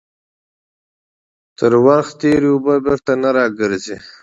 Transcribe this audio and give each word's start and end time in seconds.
تر 1.57 1.71
ورخ 1.85 2.07
تيري 2.19 2.49
اوبه 2.51 2.73
بيرته 2.85 3.13
نه 3.21 3.29
راگرځي. 3.35 3.97